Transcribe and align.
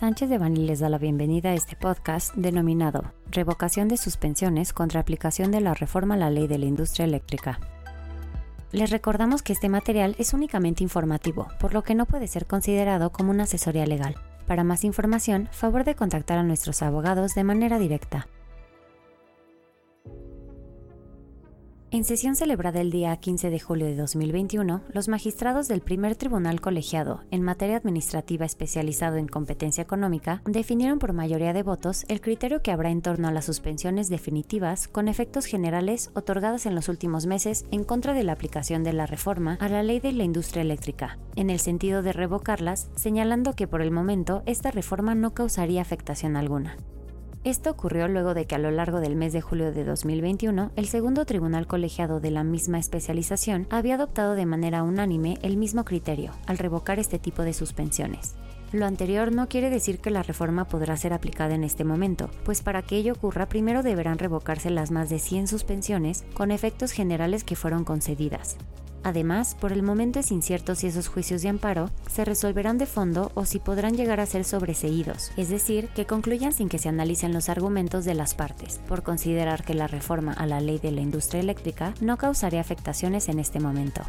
Sánchez 0.00 0.30
de 0.30 0.38
Bani 0.38 0.64
les 0.64 0.80
da 0.80 0.88
la 0.88 0.96
bienvenida 0.96 1.50
a 1.50 1.54
este 1.54 1.76
podcast 1.76 2.34
denominado 2.34 3.12
Revocación 3.30 3.86
de 3.86 3.98
suspensiones 3.98 4.72
contra 4.72 4.98
aplicación 4.98 5.50
de 5.50 5.60
la 5.60 5.74
reforma 5.74 6.14
a 6.14 6.16
la 6.16 6.30
ley 6.30 6.46
de 6.48 6.56
la 6.56 6.64
industria 6.64 7.04
eléctrica. 7.04 7.60
Les 8.72 8.88
recordamos 8.88 9.42
que 9.42 9.52
este 9.52 9.68
material 9.68 10.16
es 10.18 10.32
únicamente 10.32 10.82
informativo, 10.82 11.48
por 11.60 11.74
lo 11.74 11.82
que 11.82 11.94
no 11.94 12.06
puede 12.06 12.28
ser 12.28 12.46
considerado 12.46 13.12
como 13.12 13.30
una 13.30 13.42
asesoría 13.42 13.84
legal. 13.84 14.14
Para 14.46 14.64
más 14.64 14.84
información, 14.84 15.50
favor 15.52 15.84
de 15.84 15.94
contactar 15.94 16.38
a 16.38 16.44
nuestros 16.44 16.80
abogados 16.80 17.34
de 17.34 17.44
manera 17.44 17.78
directa. 17.78 18.26
En 21.92 22.04
sesión 22.04 22.36
celebrada 22.36 22.80
el 22.80 22.92
día 22.92 23.16
15 23.16 23.50
de 23.50 23.58
julio 23.58 23.86
de 23.86 23.96
2021, 23.96 24.82
los 24.92 25.08
magistrados 25.08 25.66
del 25.66 25.80
primer 25.80 26.14
tribunal 26.14 26.60
colegiado 26.60 27.24
en 27.32 27.42
materia 27.42 27.76
administrativa 27.76 28.46
especializado 28.46 29.16
en 29.16 29.26
competencia 29.26 29.82
económica 29.82 30.40
definieron 30.44 31.00
por 31.00 31.14
mayoría 31.14 31.52
de 31.52 31.64
votos 31.64 32.04
el 32.06 32.20
criterio 32.20 32.62
que 32.62 32.70
habrá 32.70 32.90
en 32.90 33.02
torno 33.02 33.26
a 33.26 33.32
las 33.32 33.44
suspensiones 33.44 34.08
definitivas 34.08 34.86
con 34.86 35.08
efectos 35.08 35.46
generales 35.46 36.12
otorgadas 36.14 36.64
en 36.64 36.76
los 36.76 36.88
últimos 36.88 37.26
meses 37.26 37.66
en 37.72 37.82
contra 37.82 38.14
de 38.14 38.22
la 38.22 38.34
aplicación 38.34 38.84
de 38.84 38.92
la 38.92 39.06
reforma 39.06 39.58
a 39.60 39.68
la 39.68 39.82
ley 39.82 39.98
de 39.98 40.12
la 40.12 40.22
industria 40.22 40.62
eléctrica, 40.62 41.18
en 41.34 41.50
el 41.50 41.58
sentido 41.58 42.02
de 42.02 42.12
revocarlas, 42.12 42.88
señalando 42.94 43.54
que 43.54 43.66
por 43.66 43.82
el 43.82 43.90
momento 43.90 44.44
esta 44.46 44.70
reforma 44.70 45.16
no 45.16 45.34
causaría 45.34 45.82
afectación 45.82 46.36
alguna. 46.36 46.76
Esto 47.42 47.70
ocurrió 47.70 48.06
luego 48.06 48.34
de 48.34 48.46
que 48.46 48.54
a 48.54 48.58
lo 48.58 48.70
largo 48.70 49.00
del 49.00 49.16
mes 49.16 49.32
de 49.32 49.40
julio 49.40 49.72
de 49.72 49.82
2021, 49.82 50.72
el 50.76 50.86
segundo 50.88 51.24
tribunal 51.24 51.66
colegiado 51.66 52.20
de 52.20 52.30
la 52.30 52.44
misma 52.44 52.78
especialización 52.78 53.66
había 53.70 53.94
adoptado 53.94 54.34
de 54.34 54.44
manera 54.44 54.82
unánime 54.82 55.38
el 55.40 55.56
mismo 55.56 55.86
criterio 55.86 56.32
al 56.46 56.58
revocar 56.58 56.98
este 56.98 57.18
tipo 57.18 57.42
de 57.42 57.54
suspensiones. 57.54 58.34
Lo 58.72 58.84
anterior 58.84 59.32
no 59.32 59.48
quiere 59.48 59.70
decir 59.70 60.00
que 60.00 60.10
la 60.10 60.22
reforma 60.22 60.68
podrá 60.68 60.98
ser 60.98 61.14
aplicada 61.14 61.54
en 61.54 61.64
este 61.64 61.82
momento, 61.82 62.28
pues 62.44 62.60
para 62.60 62.82
que 62.82 62.96
ello 62.96 63.14
ocurra 63.14 63.48
primero 63.48 63.82
deberán 63.82 64.18
revocarse 64.18 64.68
las 64.68 64.90
más 64.90 65.08
de 65.08 65.18
100 65.18 65.48
suspensiones 65.48 66.26
con 66.34 66.50
efectos 66.50 66.92
generales 66.92 67.42
que 67.42 67.56
fueron 67.56 67.84
concedidas. 67.84 68.58
Además, 69.02 69.56
por 69.58 69.72
el 69.72 69.82
momento 69.82 70.18
es 70.18 70.30
incierto 70.30 70.74
si 70.74 70.86
esos 70.86 71.08
juicios 71.08 71.40
de 71.40 71.48
amparo 71.48 71.90
se 72.10 72.24
resolverán 72.24 72.76
de 72.76 72.86
fondo 72.86 73.32
o 73.34 73.46
si 73.46 73.58
podrán 73.58 73.96
llegar 73.96 74.20
a 74.20 74.26
ser 74.26 74.44
sobreseídos, 74.44 75.32
es 75.38 75.48
decir, 75.48 75.88
que 75.94 76.04
concluyan 76.04 76.52
sin 76.52 76.68
que 76.68 76.78
se 76.78 76.90
analicen 76.90 77.32
los 77.32 77.48
argumentos 77.48 78.04
de 78.04 78.14
las 78.14 78.34
partes, 78.34 78.80
por 78.86 79.02
considerar 79.02 79.64
que 79.64 79.74
la 79.74 79.86
reforma 79.86 80.32
a 80.32 80.46
la 80.46 80.60
ley 80.60 80.78
de 80.78 80.92
la 80.92 81.00
industria 81.00 81.40
eléctrica 81.40 81.94
no 82.00 82.18
causaría 82.18 82.60
afectaciones 82.60 83.28
en 83.28 83.38
este 83.38 83.58
momento. 83.58 84.02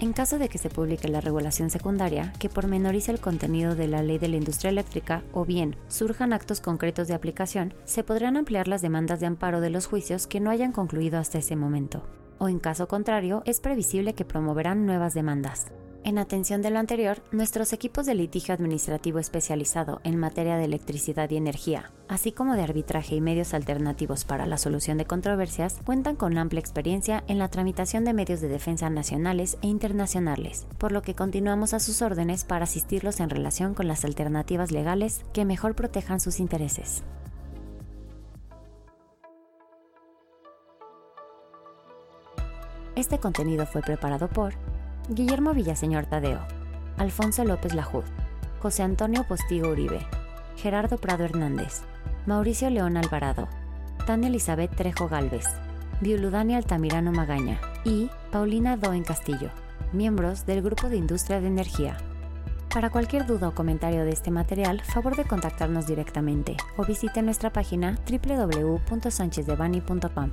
En 0.00 0.12
caso 0.14 0.38
de 0.38 0.48
que 0.48 0.58
se 0.58 0.70
publique 0.70 1.08
la 1.08 1.20
regulación 1.20 1.68
secundaria 1.68 2.32
que 2.38 2.48
pormenorice 2.48 3.12
el 3.12 3.20
contenido 3.20 3.74
de 3.74 3.86
la 3.86 4.02
ley 4.02 4.18
de 4.18 4.28
la 4.28 4.36
industria 4.36 4.70
eléctrica 4.70 5.22
o 5.32 5.44
bien 5.44 5.76
surjan 5.88 6.32
actos 6.32 6.60
concretos 6.60 7.06
de 7.08 7.14
aplicación, 7.14 7.74
se 7.84 8.02
podrán 8.02 8.38
ampliar 8.38 8.66
las 8.66 8.80
demandas 8.80 9.20
de 9.20 9.26
amparo 9.26 9.60
de 9.60 9.70
los 9.70 9.86
juicios 9.86 10.26
que 10.26 10.40
no 10.40 10.50
hayan 10.50 10.72
concluido 10.72 11.18
hasta 11.18 11.38
ese 11.38 11.54
momento 11.54 12.02
o 12.40 12.48
en 12.48 12.58
caso 12.58 12.88
contrario 12.88 13.44
es 13.46 13.60
previsible 13.60 14.14
que 14.14 14.24
promoverán 14.24 14.86
nuevas 14.86 15.14
demandas. 15.14 15.66
En 16.02 16.16
atención 16.16 16.62
de 16.62 16.70
lo 16.70 16.78
anterior, 16.78 17.22
nuestros 17.30 17.74
equipos 17.74 18.06
de 18.06 18.14
litigio 18.14 18.54
administrativo 18.54 19.18
especializado 19.18 20.00
en 20.02 20.16
materia 20.16 20.56
de 20.56 20.64
electricidad 20.64 21.28
y 21.28 21.36
energía, 21.36 21.92
así 22.08 22.32
como 22.32 22.54
de 22.54 22.62
arbitraje 22.62 23.16
y 23.16 23.20
medios 23.20 23.52
alternativos 23.52 24.24
para 24.24 24.46
la 24.46 24.56
solución 24.56 24.96
de 24.96 25.04
controversias, 25.04 25.78
cuentan 25.84 26.16
con 26.16 26.38
amplia 26.38 26.60
experiencia 26.60 27.22
en 27.28 27.38
la 27.38 27.48
tramitación 27.48 28.06
de 28.06 28.14
medios 28.14 28.40
de 28.40 28.48
defensa 28.48 28.88
nacionales 28.88 29.58
e 29.60 29.66
internacionales, 29.66 30.66
por 30.78 30.90
lo 30.90 31.02
que 31.02 31.14
continuamos 31.14 31.74
a 31.74 31.80
sus 31.80 32.00
órdenes 32.00 32.44
para 32.44 32.64
asistirlos 32.64 33.20
en 33.20 33.28
relación 33.28 33.74
con 33.74 33.86
las 33.86 34.06
alternativas 34.06 34.72
legales 34.72 35.22
que 35.34 35.44
mejor 35.44 35.74
protejan 35.74 36.18
sus 36.18 36.40
intereses. 36.40 37.02
Este 43.00 43.18
contenido 43.18 43.64
fue 43.64 43.80
preparado 43.80 44.28
por 44.28 44.52
Guillermo 45.08 45.54
Villaseñor 45.54 46.04
Tadeo, 46.04 46.40
Alfonso 46.98 47.46
López 47.46 47.72
Lajud, 47.72 48.04
José 48.60 48.82
Antonio 48.82 49.24
Postigo 49.26 49.70
Uribe, 49.70 50.06
Gerardo 50.58 50.98
Prado 50.98 51.24
Hernández, 51.24 51.80
Mauricio 52.26 52.68
León 52.68 52.98
Alvarado, 52.98 53.48
Tania 54.06 54.28
Elizabeth 54.28 54.76
Trejo 54.76 55.08
Galvez, 55.08 55.46
Violudani 56.02 56.54
Altamirano 56.54 57.10
Magaña 57.10 57.58
y 57.86 58.10
Paulina 58.30 58.76
Doen 58.76 59.02
Castillo, 59.02 59.48
miembros 59.94 60.44
del 60.44 60.60
Grupo 60.60 60.90
de 60.90 60.98
Industria 60.98 61.40
de 61.40 61.46
Energía. 61.46 61.96
Para 62.68 62.90
cualquier 62.90 63.24
duda 63.24 63.48
o 63.48 63.54
comentario 63.54 64.04
de 64.04 64.10
este 64.10 64.30
material, 64.30 64.82
favor 64.82 65.16
de 65.16 65.24
contactarnos 65.24 65.86
directamente 65.86 66.58
o 66.76 66.84
visite 66.84 67.22
nuestra 67.22 67.50
página 67.50 67.96
www.sanchezdevani.com. 68.06 70.32